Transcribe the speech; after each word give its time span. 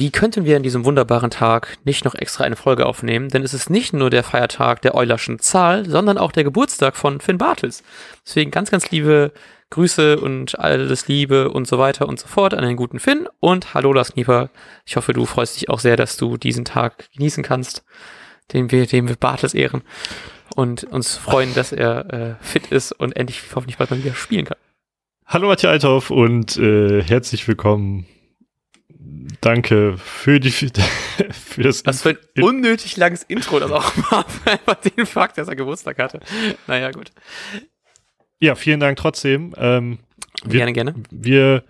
wie 0.00 0.10
könnten 0.10 0.46
wir 0.46 0.56
an 0.56 0.62
diesem 0.62 0.86
wunderbaren 0.86 1.30
Tag 1.30 1.76
nicht 1.84 2.06
noch 2.06 2.14
extra 2.14 2.44
eine 2.44 2.56
Folge 2.56 2.86
aufnehmen? 2.86 3.28
Denn 3.28 3.42
es 3.42 3.52
ist 3.52 3.68
nicht 3.68 3.92
nur 3.92 4.08
der 4.08 4.24
Feiertag 4.24 4.80
der 4.80 4.94
Eulerschen 4.94 5.40
Zahl, 5.40 5.86
sondern 5.86 6.16
auch 6.16 6.32
der 6.32 6.42
Geburtstag 6.42 6.96
von 6.96 7.20
Finn 7.20 7.36
Bartels. 7.36 7.82
Deswegen 8.26 8.50
ganz, 8.50 8.70
ganz 8.70 8.90
liebe 8.90 9.30
Grüße 9.68 10.18
und 10.18 10.58
alles 10.58 11.06
Liebe 11.06 11.50
und 11.50 11.68
so 11.68 11.78
weiter 11.78 12.08
und 12.08 12.18
so 12.18 12.28
fort 12.28 12.54
an 12.54 12.64
den 12.64 12.76
guten 12.76 12.98
Finn 12.98 13.28
und 13.40 13.74
hallo 13.74 13.92
Lars 13.92 14.12
Knieper. 14.12 14.48
Ich 14.86 14.96
hoffe, 14.96 15.12
du 15.12 15.26
freust 15.26 15.56
dich 15.56 15.68
auch 15.68 15.80
sehr, 15.80 15.98
dass 15.98 16.16
du 16.16 16.38
diesen 16.38 16.64
Tag 16.64 17.10
genießen 17.12 17.44
kannst, 17.44 17.84
den 18.54 18.70
wir, 18.70 18.86
dem 18.86 19.06
wir 19.06 19.16
Bartels 19.16 19.52
ehren 19.52 19.82
und 20.56 20.84
uns 20.84 21.18
freuen, 21.18 21.52
dass 21.52 21.72
er 21.72 22.12
äh, 22.12 22.34
fit 22.40 22.68
ist 22.68 22.92
und 22.92 23.16
endlich 23.16 23.42
hoffentlich 23.54 23.76
bald 23.76 23.90
mal 23.90 24.02
wieder 24.02 24.14
spielen 24.14 24.46
kann. 24.46 24.58
Hallo 25.26 25.46
Matthias 25.46 25.72
Althoff 25.72 26.10
und 26.10 26.56
äh, 26.56 27.02
herzlich 27.02 27.46
willkommen. 27.46 28.06
Danke 29.40 29.96
für 29.96 30.38
die 30.38 30.50
für 30.50 31.62
das. 31.62 31.84
Was 31.86 32.02
für 32.02 32.10
ein 32.10 32.42
unnötig 32.42 32.96
langes 32.96 33.22
Intro 33.22 33.58
das 33.58 33.70
auch 33.70 33.96
war, 34.10 34.26
einfach 34.44 34.74
den 34.76 35.06
Fakt, 35.06 35.38
dass 35.38 35.48
er 35.48 35.56
Geburtstag 35.56 35.98
hatte. 35.98 36.20
Naja, 36.66 36.90
gut. 36.90 37.10
Ja, 38.38 38.54
vielen 38.54 38.80
Dank 38.80 38.98
trotzdem. 38.98 39.54
Ähm, 39.56 39.98
wir, 40.44 40.58
gerne, 40.58 40.72
gerne. 40.72 40.94
Wir, 41.10 41.64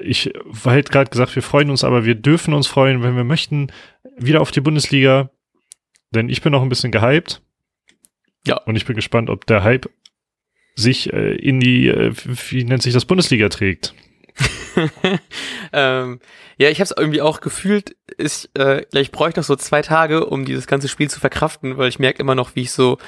ich 0.00 0.32
war 0.44 0.74
halt 0.74 0.90
gerade 0.90 1.10
gesagt, 1.10 1.34
wir 1.34 1.42
freuen 1.42 1.70
uns, 1.70 1.84
aber 1.84 2.04
wir 2.04 2.14
dürfen 2.14 2.54
uns 2.54 2.66
freuen, 2.66 3.02
wenn 3.02 3.16
wir 3.16 3.24
möchten, 3.24 3.72
wieder 4.16 4.40
auf 4.40 4.50
die 4.50 4.60
Bundesliga. 4.60 5.30
Denn 6.10 6.28
ich 6.28 6.42
bin 6.42 6.52
noch 6.52 6.62
ein 6.62 6.68
bisschen 6.68 6.92
gehypt. 6.92 7.42
Ja. 8.46 8.58
Und 8.58 8.76
ich 8.76 8.84
bin 8.84 8.96
gespannt, 8.96 9.30
ob 9.30 9.46
der 9.46 9.64
Hype 9.64 9.88
sich 10.74 11.12
äh, 11.12 11.34
in 11.34 11.60
die, 11.60 11.88
äh, 11.88 12.12
wie 12.50 12.64
nennt 12.64 12.82
sich 12.82 12.94
das, 12.94 13.04
Bundesliga 13.04 13.48
trägt. 13.48 13.94
ähm, 15.72 16.20
ja, 16.58 16.68
ich 16.68 16.78
habe 16.78 16.84
es 16.84 16.94
irgendwie 16.96 17.22
auch 17.22 17.40
gefühlt, 17.40 17.96
ich, 18.18 18.50
äh, 18.56 18.84
ich 18.92 19.12
bräuchte 19.12 19.40
noch 19.40 19.46
so 19.46 19.56
zwei 19.56 19.82
Tage, 19.82 20.26
um 20.26 20.44
dieses 20.44 20.66
ganze 20.66 20.88
Spiel 20.88 21.10
zu 21.10 21.20
verkraften, 21.20 21.78
weil 21.78 21.88
ich 21.88 21.98
merke 21.98 22.20
immer 22.20 22.34
noch, 22.34 22.54
wie 22.54 22.62
ich 22.62 22.72
so 22.72 22.98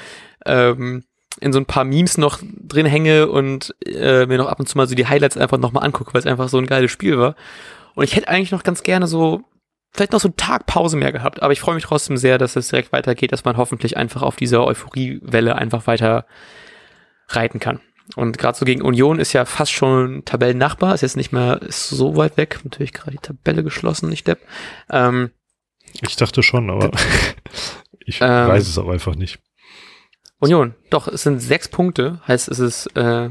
ähm, 0.45 1.03
in 1.39 1.53
so 1.53 1.59
ein 1.59 1.65
paar 1.65 1.83
Memes 1.83 2.17
noch 2.17 2.39
drin 2.41 2.85
hänge 2.85 3.27
und 3.27 3.75
äh, 3.85 4.25
mir 4.25 4.37
noch 4.37 4.47
ab 4.47 4.59
und 4.59 4.67
zu 4.67 4.77
mal 4.77 4.87
so 4.87 4.95
die 4.95 5.07
Highlights 5.07 5.37
einfach 5.37 5.57
nochmal 5.57 5.83
angucke, 5.83 6.13
weil 6.13 6.19
es 6.19 6.27
einfach 6.27 6.49
so 6.49 6.57
ein 6.57 6.67
geiles 6.67 6.91
Spiel 6.91 7.17
war. 7.17 7.35
Und 7.93 8.03
ich 8.03 8.15
hätte 8.15 8.27
eigentlich 8.27 8.51
noch 8.51 8.63
ganz 8.63 8.83
gerne 8.83 9.07
so, 9.07 9.43
vielleicht 9.91 10.11
noch 10.11 10.19
so 10.19 10.29
einen 10.29 10.37
Tag 10.37 10.65
mehr 10.95 11.11
gehabt, 11.11 11.41
aber 11.41 11.53
ich 11.53 11.59
freue 11.59 11.75
mich 11.75 11.83
trotzdem 11.83 12.17
sehr, 12.17 12.37
dass 12.37 12.55
es 12.55 12.69
direkt 12.69 12.91
weitergeht, 12.91 13.31
dass 13.31 13.45
man 13.45 13.57
hoffentlich 13.57 13.97
einfach 13.97 14.21
auf 14.21 14.35
dieser 14.35 14.65
Euphoriewelle 14.65 15.55
einfach 15.55 15.87
weiter 15.87 16.25
reiten 17.27 17.59
kann. 17.59 17.81
Und 18.15 18.37
gerade 18.37 18.57
so 18.57 18.65
gegen 18.65 18.81
Union 18.81 19.19
ist 19.19 19.33
ja 19.33 19.45
fast 19.45 19.71
schon 19.71 20.23
Tabellennachbar, 20.25 20.93
ist 20.93 21.01
jetzt 21.01 21.17
nicht 21.17 21.31
mehr 21.31 21.61
ist 21.61 21.89
so 21.89 22.15
weit 22.15 22.37
weg. 22.37 22.59
Natürlich 22.63 22.93
gerade 22.93 23.11
die 23.11 23.17
Tabelle 23.17 23.63
geschlossen, 23.63 24.09
nicht 24.09 24.27
Depp. 24.27 24.39
Ähm, 24.89 25.31
ich 26.07 26.15
dachte 26.15 26.43
schon, 26.43 26.69
aber 26.69 26.91
ich 28.05 28.19
ähm, 28.21 28.47
weiß 28.47 28.67
es 28.67 28.77
auch 28.77 28.89
einfach 28.89 29.15
nicht. 29.15 29.39
Union, 30.39 30.75
doch, 30.89 31.07
es 31.07 31.23
sind 31.23 31.39
sechs 31.39 31.67
Punkte, 31.67 32.21
heißt 32.27 32.49
es 32.49 32.59
ist, 32.59 32.87
äh, 32.95 33.29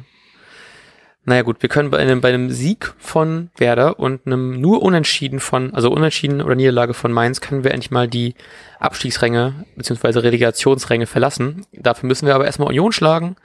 naja 1.27 1.42
gut, 1.42 1.62
wir 1.62 1.69
können 1.69 1.91
bei 1.91 1.98
einem, 1.98 2.20
bei 2.20 2.28
einem 2.28 2.50
Sieg 2.50 2.95
von 2.98 3.50
Werder 3.56 3.98
und 3.98 4.27
einem 4.27 4.61
nur 4.61 4.83
Unentschieden 4.83 5.41
von, 5.41 5.72
also 5.72 5.91
Unentschieden 5.91 6.42
oder 6.42 6.55
Niederlage 6.55 6.92
von 6.92 7.12
Mainz, 7.12 7.41
können 7.41 7.64
wir 7.64 7.70
endlich 7.70 7.91
mal 7.91 8.08
die 8.08 8.34
Abstiegsränge 8.78 9.64
beziehungsweise 9.77 10.22
Relegationsränge 10.22 11.06
verlassen. 11.06 11.67
Dafür 11.72 12.08
müssen 12.08 12.27
wir 12.27 12.34
aber 12.34 12.47
erstmal 12.47 12.69
Union 12.69 12.92
schlagen. 12.92 13.36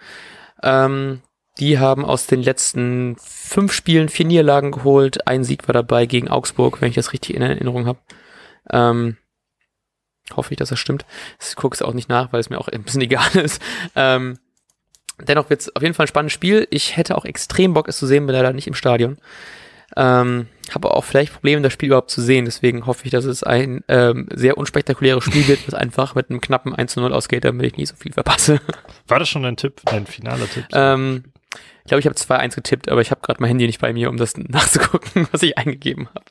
Ähm, 0.64 1.22
die 1.60 1.80
haben 1.80 2.06
aus 2.06 2.28
den 2.28 2.42
letzten 2.42 3.18
fünf 3.20 3.74
Spielen 3.74 4.10
vier 4.10 4.26
Niederlagen 4.26 4.72
geholt. 4.72 5.28
Ein 5.28 5.44
Sieg 5.44 5.68
war 5.68 5.74
dabei 5.74 6.06
gegen 6.06 6.30
Augsburg, 6.30 6.82
wenn 6.82 6.90
ich 6.90 6.96
das 6.96 7.14
richtig 7.14 7.36
in 7.36 7.42
Erinnerung 7.42 7.86
habe. 7.86 8.00
Ähm, 8.72 9.18
Hoffe 10.36 10.54
ich, 10.54 10.58
dass 10.58 10.70
das 10.70 10.80
stimmt. 10.80 11.06
Ich 11.42 11.56
gucke 11.56 11.76
es 11.76 11.82
auch 11.82 11.94
nicht 11.94 12.10
nach, 12.10 12.32
weil 12.32 12.40
es 12.40 12.50
mir 12.50 12.60
auch 12.60 12.68
ein 12.68 12.84
bisschen 12.84 13.02
egal 13.10 13.36
ist. 13.36 13.62
Ähm, 13.96 14.38
dennoch 15.20 15.50
wird 15.50 15.62
es 15.62 15.76
auf 15.76 15.82
jeden 15.82 15.96
Fall 15.96 16.06
ein 16.06 16.10
spannendes 16.10 16.34
Spiel. 16.34 16.68
Ich 16.70 16.98
hätte 16.98 17.18
auch 17.18 17.26
extrem 17.26 17.74
Bock, 17.74 17.88
es 17.88 17.98
zu 17.98 18.08
sehen, 18.08 18.26
bin 18.26 18.36
leider 18.36 18.54
nicht 18.54 18.68
im 18.68 18.76
Stadion. 18.76 19.18
Ähm, 19.96 20.48
habe 20.76 20.92
auch 20.92 21.04
vielleicht 21.04 21.34
Probleme, 21.34 21.62
das 21.62 21.74
Spiel 21.74 21.88
überhaupt 21.88 22.12
zu 22.12 22.22
sehen. 22.22 22.46
Deswegen 22.46 22.86
hoffe 22.86 23.06
ich, 23.06 23.12
dass 23.12 23.26
es 23.26 23.44
ein 23.44 23.84
ähm, 23.88 24.28
sehr 24.34 24.58
unspektakuläres 24.58 25.24
Spiel 25.24 25.48
wird, 25.48 25.66
was 25.68 25.74
einfach 25.74 26.16
mit 26.16 26.30
einem 26.30 26.42
knappen 26.42 26.74
1 26.74 26.94
zu 26.94 27.02
0 27.02 27.14
ausgeht, 27.14 27.46
damit 27.46 27.66
ich 27.66 27.78
nicht 27.78 27.90
so 27.90 27.96
viel 27.96 28.14
verpasse. 28.14 28.62
War 29.08 29.20
das 29.20 29.30
schon 29.30 29.44
dein 29.44 29.58
Tipp, 29.58 29.82
dein 29.86 30.06
finaler 30.06 30.50
Tipp? 30.50 30.66
Ähm, 30.74 31.26
ich 31.84 31.90
glaube, 31.90 32.00
ich 32.00 32.06
habe 32.06 32.16
2-1 32.16 32.56
getippt, 32.56 32.90
aber 32.90 33.02
ich 33.02 33.12
habe 33.12 33.22
gerade 33.22 33.42
mein 33.42 33.50
Handy 33.50 33.66
nicht 33.66 33.82
bei 33.82 33.94
mir, 33.94 34.10
um 34.10 34.18
das 34.18 34.38
nachzugucken, 34.38 35.28
was 35.32 35.44
ich 35.44 35.58
eingegeben 35.58 36.08
habe. 36.10 36.26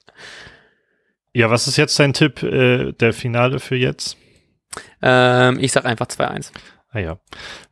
Ja, 1.33 1.51
was 1.51 1.69
ist 1.69 1.77
jetzt 1.77 1.99
dein 1.99 2.13
Tipp, 2.13 2.43
äh, 2.43 2.93
der 2.93 3.13
Finale 3.13 3.61
für 3.61 3.77
jetzt? 3.77 4.17
Ähm, 5.03 5.59
ich 5.61 5.73
sag 5.73 5.85
einfach 5.85 6.07
2-1. 6.07 6.53
Ah 6.91 7.01
ja. 7.01 7.19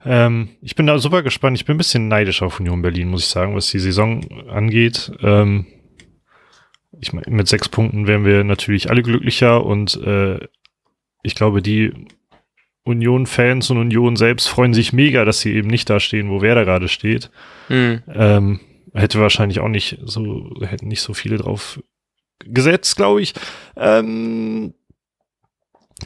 Ähm, 0.04 0.50
ich 0.60 0.76
bin 0.76 0.86
da 0.86 0.98
super 0.98 1.22
gespannt. 1.22 1.56
Ich 1.56 1.64
bin 1.64 1.76
ein 1.76 1.78
bisschen 1.78 2.08
neidisch 2.08 2.42
auf 2.42 2.60
Union 2.60 2.82
Berlin, 2.82 3.08
muss 3.08 3.22
ich 3.22 3.28
sagen, 3.28 3.54
was 3.54 3.70
die 3.70 3.78
Saison 3.78 4.22
angeht. 4.48 5.10
Ähm, 5.22 5.66
ich 7.00 7.12
meine, 7.12 7.26
mit 7.28 7.48
sechs 7.48 7.68
Punkten 7.68 8.06
wären 8.06 8.24
wir 8.24 8.44
natürlich 8.44 8.90
alle 8.90 9.02
glücklicher 9.02 9.64
und 9.64 9.96
äh, 10.02 10.38
ich 11.22 11.34
glaube, 11.34 11.62
die 11.62 11.92
Union-Fans 12.84 13.70
und 13.70 13.78
Union 13.78 14.16
selbst 14.16 14.46
freuen 14.48 14.72
sich 14.72 14.92
mega, 14.92 15.24
dass 15.24 15.40
sie 15.40 15.52
eben 15.54 15.68
nicht 15.68 15.90
da 15.90 15.98
stehen, 15.98 16.30
wo 16.30 16.40
wer 16.40 16.54
da 16.54 16.64
gerade 16.64 16.88
steht. 16.88 17.30
Mhm. 17.68 18.02
Ähm, 18.08 18.60
hätte 18.94 19.20
wahrscheinlich 19.20 19.60
auch 19.60 19.68
nicht 19.68 19.98
so, 20.04 20.52
hätten 20.60 20.88
nicht 20.88 21.02
so 21.02 21.12
viele 21.12 21.36
drauf 21.36 21.80
gesetzt, 22.38 22.96
glaube 22.96 23.22
ich. 23.22 23.34
Ähm, 23.76 24.74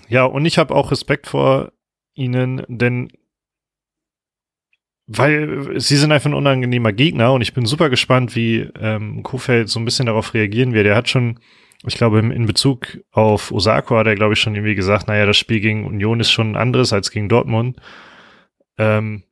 ja, 0.08 0.24
und 0.24 0.46
ich 0.46 0.58
habe 0.58 0.74
auch 0.74 0.90
Respekt 0.90 1.26
vor 1.26 1.72
ihnen, 2.14 2.64
denn 2.68 3.10
weil 5.12 5.80
sie 5.80 5.96
sind 5.96 6.12
einfach 6.12 6.30
ein 6.30 6.34
unangenehmer 6.34 6.92
Gegner 6.92 7.32
und 7.32 7.40
ich 7.40 7.52
bin 7.52 7.66
super 7.66 7.90
gespannt, 7.90 8.36
wie 8.36 8.68
ähm, 8.78 9.24
Kofeld 9.24 9.68
so 9.68 9.80
ein 9.80 9.84
bisschen 9.84 10.06
darauf 10.06 10.34
reagieren 10.34 10.72
wird. 10.72 10.86
Er 10.86 10.94
hat 10.94 11.08
schon, 11.08 11.40
ich 11.84 11.96
glaube, 11.96 12.20
in 12.20 12.46
Bezug 12.46 13.00
auf 13.10 13.50
Osako 13.50 13.96
hat 13.96 14.06
er, 14.06 14.14
glaube 14.14 14.34
ich, 14.34 14.40
schon 14.40 14.54
irgendwie 14.54 14.76
gesagt, 14.76 15.08
naja, 15.08 15.26
das 15.26 15.36
Spiel 15.36 15.58
gegen 15.58 15.84
Union 15.84 16.20
ist 16.20 16.30
schon 16.30 16.54
anderes 16.54 16.92
als 16.92 17.10
gegen 17.10 17.28
Dortmund. 17.28 17.78
Ähm, 18.78 19.24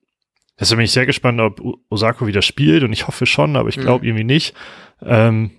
deshalb 0.59 0.78
bin 0.78 0.84
ich 0.84 0.91
sehr 0.91 1.06
gespannt, 1.06 1.41
ob 1.41 1.62
Osako 1.91 2.27
wieder 2.27 2.43
spielt 2.43 2.83
und 2.83 2.93
ich 2.93 3.06
hoffe 3.06 3.25
schon, 3.25 3.55
aber 3.55 3.69
ich 3.69 3.78
glaube 3.78 4.03
mhm. 4.03 4.09
irgendwie 4.09 4.25
nicht. 4.25 4.55
Ähm, 5.00 5.53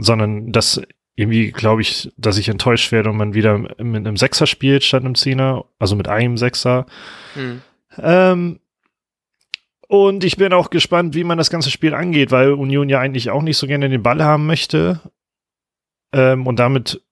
sondern 0.00 0.50
dass 0.50 0.82
irgendwie 1.14 1.52
glaube 1.52 1.82
ich, 1.82 2.10
dass 2.16 2.38
ich 2.38 2.48
enttäuscht 2.48 2.90
werde 2.90 3.10
und 3.10 3.18
man 3.18 3.34
wieder 3.34 3.56
mit 3.56 3.78
einem 3.78 4.16
Sechser 4.16 4.48
spielt 4.48 4.82
statt 4.82 5.04
einem 5.04 5.14
Zehner, 5.14 5.64
also 5.78 5.94
mit 5.94 6.08
einem 6.08 6.36
Sechser. 6.36 6.86
Mhm. 7.36 7.62
Ähm, 7.98 8.58
und 9.88 10.24
ich 10.24 10.36
bin 10.36 10.52
auch 10.52 10.70
gespannt, 10.70 11.14
wie 11.14 11.24
man 11.24 11.38
das 11.38 11.50
ganze 11.50 11.70
Spiel 11.70 11.94
angeht, 11.94 12.30
weil 12.30 12.52
Union 12.52 12.88
ja 12.88 13.00
eigentlich 13.00 13.30
auch 13.30 13.42
nicht 13.42 13.56
so 13.56 13.66
gerne 13.66 13.88
den 13.88 14.02
Ball 14.02 14.22
haben 14.22 14.46
möchte. 14.46 15.00
Ähm, 16.12 16.46
und 16.46 16.58
damit 16.58 17.02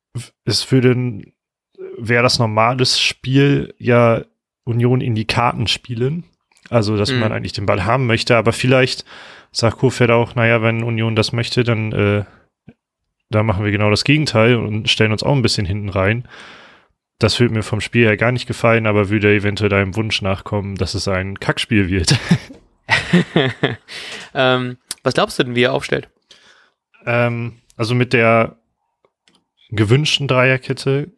ist 0.44 0.64
für 0.64 0.80
den, 0.80 1.32
wäre 1.98 2.22
das 2.22 2.38
normales 2.38 3.00
Spiel 3.00 3.74
ja 3.78 4.22
Union 4.64 5.00
in 5.00 5.14
die 5.14 5.26
Karten 5.26 5.66
spielen. 5.66 6.24
Also, 6.70 6.96
dass 6.96 7.12
mhm. 7.12 7.20
man 7.20 7.32
eigentlich 7.32 7.52
den 7.52 7.66
Ball 7.66 7.84
haben 7.84 8.06
möchte, 8.06 8.36
aber 8.36 8.52
vielleicht 8.52 9.04
sagt 9.52 9.78
Kofeld 9.78 10.10
auch, 10.10 10.34
naja, 10.34 10.62
wenn 10.62 10.82
Union 10.82 11.14
das 11.14 11.32
möchte, 11.32 11.62
dann 11.62 11.92
äh, 11.92 12.24
da 13.30 13.42
machen 13.42 13.64
wir 13.64 13.72
genau 13.72 13.90
das 13.90 14.04
Gegenteil 14.04 14.56
und 14.56 14.88
stellen 14.88 15.12
uns 15.12 15.22
auch 15.22 15.34
ein 15.34 15.42
bisschen 15.42 15.66
hinten 15.66 15.88
rein. 15.88 16.26
Das 17.18 17.38
würde 17.38 17.54
mir 17.54 17.62
vom 17.62 17.80
Spiel 17.80 18.06
her 18.06 18.16
gar 18.16 18.32
nicht 18.32 18.46
gefallen, 18.46 18.86
aber 18.86 19.08
würde 19.08 19.34
eventuell 19.34 19.70
deinem 19.70 19.96
Wunsch 19.96 20.22
nachkommen, 20.22 20.76
dass 20.76 20.94
es 20.94 21.08
ein 21.08 21.38
Kackspiel 21.38 21.88
wird. 21.88 22.18
ähm, 24.34 24.78
was 25.02 25.14
glaubst 25.14 25.38
du 25.38 25.44
denn, 25.44 25.54
wie 25.54 25.62
er 25.62 25.72
aufstellt? 25.72 26.08
Ähm, 27.06 27.60
also 27.76 27.94
mit 27.94 28.12
der 28.12 28.56
gewünschten 29.70 30.28
Dreierkette 30.28 31.12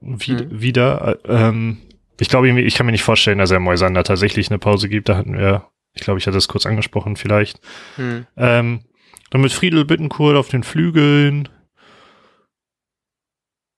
wie, 0.00 0.32
mhm. 0.32 0.60
wieder. 0.60 1.18
Ähm, 1.26 1.78
ich 2.18 2.28
glaube, 2.28 2.48
ich 2.60 2.74
kann 2.74 2.86
mir 2.86 2.92
nicht 2.92 3.02
vorstellen, 3.02 3.38
dass 3.38 3.50
er 3.50 3.60
Moisander 3.60 4.04
tatsächlich 4.04 4.50
eine 4.50 4.58
Pause 4.58 4.88
gibt. 4.88 5.08
Da 5.08 5.16
hatten 5.16 5.36
wir, 5.36 5.68
ich 5.94 6.02
glaube, 6.02 6.18
ich 6.18 6.26
hatte 6.26 6.38
es 6.38 6.48
kurz 6.48 6.66
angesprochen, 6.66 7.16
vielleicht. 7.16 7.60
Mhm. 7.96 8.26
Ähm, 8.36 8.84
dann 9.30 9.40
mit 9.40 9.52
Friedel 9.52 9.84
Bittenkurt 9.84 10.36
auf 10.36 10.48
den 10.48 10.62
Flügeln. 10.62 11.48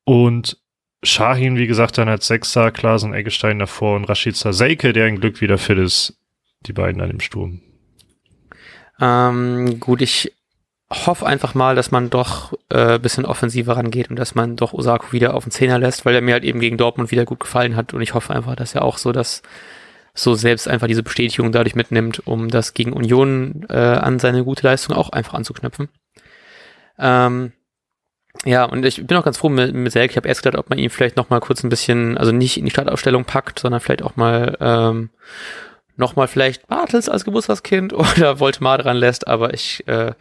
Und 0.05 0.59
Shahin, 1.03 1.57
wie 1.57 1.67
gesagt, 1.67 1.99
dann 1.99 2.09
als 2.09 2.27
Sechser, 2.27 2.71
Klasen 2.71 3.15
Eggestein 3.15 3.59
davor 3.59 3.97
und 3.97 4.05
Rashid 4.05 4.37
Seike, 4.37 4.93
der 4.93 5.07
ein 5.07 5.21
Glück 5.21 5.41
wieder 5.41 5.59
fit 5.59 5.79
ist. 5.79 6.19
Die 6.67 6.73
beiden 6.73 7.01
an 7.01 7.11
dem 7.11 7.21
Sturm. 7.21 7.61
Ähm, 9.01 9.81
gut, 9.81 10.01
ich 10.01 10.33
hoffe 10.91 11.27
einfach 11.27 11.55
mal, 11.55 11.75
dass 11.75 11.91
man 11.91 12.11
doch 12.11 12.53
äh, 12.69 12.99
bisschen 12.99 13.25
offensiver 13.25 13.77
rangeht 13.77 14.11
und 14.11 14.17
dass 14.17 14.35
man 14.35 14.55
doch 14.57 14.73
Osako 14.73 15.13
wieder 15.13 15.35
auf 15.35 15.45
den 15.45 15.51
Zehner 15.51 15.79
lässt, 15.79 16.05
weil 16.05 16.15
er 16.15 16.21
mir 16.21 16.35
halt 16.35 16.45
eben 16.45 16.61
gegen 16.61 16.77
Dortmund 16.77 17.11
wieder 17.11 17.25
gut 17.25 17.41
gefallen 17.41 17.75
hat 17.75 17.93
und 17.95 18.03
ich 18.03 18.15
hoffe 18.15 18.33
einfach, 18.35 18.55
dass 18.55 18.75
er 18.75 18.83
auch 18.83 18.99
so 18.99 19.11
das 19.13 19.43
so 20.15 20.35
selbst 20.35 20.69
einfach 20.69 20.87
diese 20.87 21.03
Bestätigung 21.03 21.51
dadurch 21.51 21.75
mitnimmt, 21.75 22.25
um 22.27 22.49
das 22.49 22.73
gegen 22.75 22.93
Union 22.93 23.67
äh, 23.69 23.75
an 23.75 24.21
seine 24.21 24.45
gute 24.45 24.65
Leistung 24.67 24.95
auch 24.95 25.11
einfach 25.11 25.35
anzuknüpfen. 25.35 25.89
Ähm, 26.99 27.53
Ja, 28.45 28.65
und 28.65 28.85
ich 28.85 29.07
bin 29.07 29.17
auch 29.17 29.25
ganz 29.25 29.39
froh 29.39 29.49
mit, 29.49 29.75
mit 29.75 29.93
Selk. 29.93 30.11
Ich 30.11 30.17
habe 30.17 30.29
erst 30.29 30.43
gedacht, 30.43 30.59
ob 30.59 30.69
man 30.71 30.79
ihn 30.79 30.91
vielleicht 30.91 31.17
noch 31.17 31.31
mal 31.31 31.41
kurz 31.41 31.63
ein 31.65 31.69
bisschen, 31.71 32.19
also 32.19 32.31
nicht 32.33 32.57
in 32.59 32.65
die 32.65 32.71
Startaufstellung 32.71 33.25
packt, 33.25 33.59
sondern 33.59 33.81
vielleicht 33.81 34.03
auch 34.03 34.17
mal 34.17 34.57
ähm, 34.61 35.11
noch 35.97 36.17
mal 36.17 36.29
vielleicht 36.29 36.67
Bartels 36.67 37.09
als 37.09 37.25
Geburtstagskind 37.25 37.93
oder 37.93 38.41
Voltemar 38.41 38.79
dran 38.79 38.97
lässt. 38.97 39.27
Aber 39.27 39.55
ich 39.55 39.87
äh, 39.87 40.13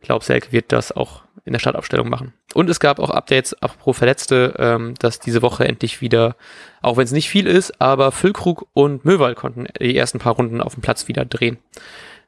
glaube, 0.00 0.24
Selke 0.24 0.52
wird 0.52 0.72
das 0.72 0.92
auch 0.92 1.22
in 1.44 1.52
der 1.52 1.60
Startaufstellung 1.60 2.08
machen. 2.08 2.34
Und 2.54 2.68
es 2.68 2.78
gab 2.78 2.98
auch 2.98 3.10
Updates, 3.10 3.54
apropos 3.62 3.96
Verletzte, 3.96 4.54
ähm, 4.58 4.94
dass 4.98 5.18
diese 5.18 5.40
Woche 5.40 5.66
endlich 5.66 6.00
wieder, 6.00 6.36
auch 6.82 6.96
wenn 6.98 7.04
es 7.04 7.12
nicht 7.12 7.30
viel 7.30 7.46
ist, 7.46 7.80
aber 7.80 8.12
Füllkrug 8.12 8.68
und 8.74 9.04
Möwald 9.04 9.36
konnten 9.36 9.66
die 9.80 9.96
ersten 9.96 10.18
paar 10.18 10.34
Runden 10.34 10.60
auf 10.60 10.74
dem 10.74 10.82
Platz 10.82 11.08
wieder 11.08 11.24
drehen. 11.24 11.58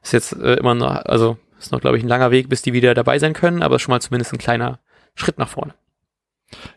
Ist 0.01 0.13
jetzt 0.13 0.33
äh, 0.33 0.55
immer 0.55 0.73
noch, 0.73 1.05
also 1.05 1.37
ist 1.59 1.71
noch, 1.71 1.81
glaube 1.81 1.97
ich, 1.97 2.03
ein 2.03 2.09
langer 2.09 2.31
Weg, 2.31 2.49
bis 2.49 2.63
die 2.63 2.73
wieder 2.73 2.95
dabei 2.95 3.19
sein 3.19 3.33
können, 3.33 3.61
aber 3.61 3.77
schon 3.77 3.91
mal 3.91 4.01
zumindest 4.01 4.33
ein 4.33 4.39
kleiner 4.39 4.79
Schritt 5.13 5.37
nach 5.37 5.49
vorne. 5.49 5.75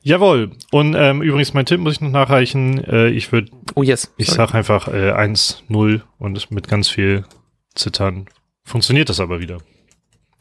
Jawohl. 0.02 0.50
Und 0.70 0.94
ähm, 0.96 1.22
übrigens, 1.22 1.54
mein 1.54 1.66
Tipp 1.66 1.80
muss 1.80 1.94
ich 1.94 2.00
noch 2.00 2.10
nachreichen. 2.10 2.82
Äh, 2.84 3.08
ich 3.08 3.32
würde, 3.32 3.50
Oh 3.74 3.82
yes. 3.82 4.12
ich 4.16 4.26
Sorry. 4.26 4.36
sag 4.48 4.54
einfach 4.54 4.88
äh, 4.88 5.12
1-0 5.12 6.00
und 6.18 6.50
mit 6.50 6.68
ganz 6.68 6.88
viel 6.88 7.24
Zittern 7.74 8.26
funktioniert 8.64 9.08
das 9.08 9.20
aber 9.20 9.40
wieder. 9.40 9.58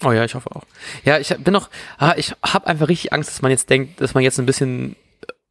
Oh 0.03 0.11
ja, 0.11 0.25
ich 0.25 0.35
hoffe 0.35 0.49
auch. 0.55 0.63
Ja, 1.05 1.17
ich 1.19 1.29
bin 1.37 1.53
noch, 1.53 1.69
ah, 1.97 2.13
ich 2.17 2.33
habe 2.45 2.67
einfach 2.67 2.89
richtig 2.89 3.13
Angst, 3.13 3.29
dass 3.29 3.41
man 3.41 3.51
jetzt 3.51 3.69
denkt, 3.69 4.01
dass 4.01 4.13
man 4.13 4.23
jetzt 4.23 4.39
ein 4.39 4.45
bisschen 4.45 4.95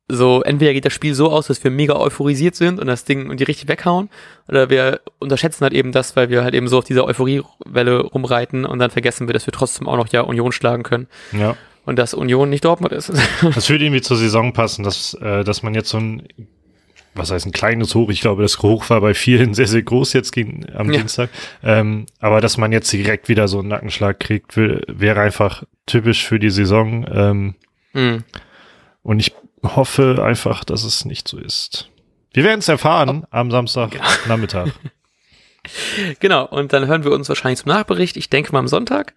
so, 0.09 0.43
entweder 0.43 0.75
geht 0.75 0.85
das 0.85 0.93
Spiel 0.93 1.15
so 1.15 1.31
aus, 1.31 1.47
dass 1.47 1.63
wir 1.65 1.71
mega 1.71 1.95
euphorisiert 1.97 2.55
sind 2.55 2.79
und 2.81 2.87
das 2.87 3.05
Ding 3.05 3.31
und 3.31 3.41
die 3.41 3.45
richtig 3.45 3.69
weghauen, 3.69 4.11
oder 4.49 4.69
wir 4.69 5.01
unterschätzen 5.21 5.63
halt 5.63 5.73
eben 5.73 5.93
das, 5.93 6.17
weil 6.17 6.29
wir 6.29 6.43
halt 6.45 6.55
eben 6.55 6.69
so 6.69 6.77
auf 6.79 6.85
dieser 6.85 7.05
Euphoriewelle 7.07 8.01
rumreiten 8.03 8.67
und 8.67 8.79
dann 8.79 8.91
vergessen 8.91 9.27
wir, 9.27 9.33
dass 9.33 9.47
wir 9.47 9.53
trotzdem 9.53 9.89
auch 9.89 9.97
noch 9.97 10.09
ja 10.09 10.21
Union 10.23 10.53
schlagen 10.53 10.83
können 10.83 11.07
Ja. 11.33 11.57
Und 11.85 11.99
dass 11.99 12.15
Union 12.15 12.51
nicht 12.51 12.65
Dortmund 12.65 12.93
ist. 12.93 13.13
Das 13.55 13.69
würde 13.69 13.85
irgendwie 13.85 14.03
zur 14.03 14.17
Saison 14.17 14.53
passen, 14.53 14.83
dass, 14.85 15.15
äh, 15.15 15.45
dass 15.45 15.63
man 15.63 15.75
jetzt 15.75 15.89
so 15.91 15.99
ein, 15.99 16.23
was 17.15 17.31
heißt 17.31 17.45
ein 17.47 17.53
kleines 17.53 17.95
Hoch, 17.95 18.09
ich 18.11 18.21
glaube, 18.21 18.43
das 18.43 18.59
Hoch 18.63 18.89
war 18.89 19.01
bei 19.01 19.15
vielen 19.15 19.53
sehr, 19.55 19.67
sehr 19.67 19.83
groß 19.83 20.13
jetzt 20.15 20.33
gegen, 20.33 20.65
am 20.75 20.91
Ja. 20.91 20.99
Dienstag, 20.99 21.31
ähm, 21.63 22.07
aber 22.21 22.41
dass 22.41 22.57
man 22.57 22.73
jetzt 22.73 22.93
direkt 22.93 23.29
wieder 23.29 23.49
so 23.49 23.59
einen 23.59 23.69
Nackenschlag 23.69 24.19
kriegt, 24.21 24.57
wär- 24.57 24.81
wäre 24.87 25.21
einfach 25.21 25.65
typisch 25.87 26.25
für 26.27 26.39
die 26.39 26.51
Saison 26.51 27.07
ähm, 27.13 27.55
Hm. 27.93 28.25
und 29.03 29.21
ich 29.21 29.35
hoffe 29.63 30.23
einfach, 30.25 30.65
dass 30.65 30.85
es 30.85 31.05
nicht 31.05 31.29
so 31.29 31.39
ist. 31.39 31.89
Wir 32.33 32.45
werden 32.45 32.61
es 32.61 32.69
erfahren 32.69 33.25
am 33.31 33.51
Samstagnachmittag. 33.51 34.69
Genau, 36.19 36.45
und 36.47 36.73
dann 36.73 36.87
hören 36.89 37.05
wir 37.05 37.13
uns 37.13 37.29
wahrscheinlich 37.29 37.61
zum 37.61 37.69
Nachbericht, 37.69 38.17
ich 38.17 38.29
denke 38.29 38.51
mal 38.53 38.59
am 38.59 38.67
Sonntag. 38.67 39.15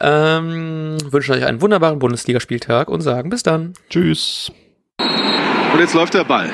Ähm, 0.00 0.96
wünschen 1.10 1.34
euch 1.34 1.44
einen 1.44 1.60
wunderbaren 1.60 1.98
Bundesligaspieltag 1.98 2.88
und 2.88 3.00
sagen 3.00 3.30
bis 3.30 3.42
dann. 3.42 3.72
Tschüss. 3.90 4.52
Und 4.98 5.80
jetzt 5.80 5.94
läuft 5.94 6.14
der 6.14 6.24
Ball. 6.24 6.50